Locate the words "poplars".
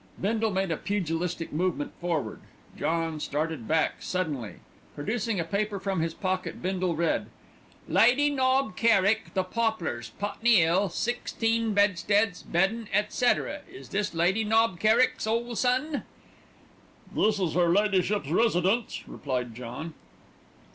9.43-10.09